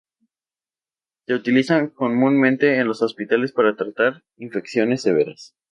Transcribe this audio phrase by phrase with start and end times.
[1.27, 5.53] Se utilizan comúnmente en los hospitales para tratar infecciones severas.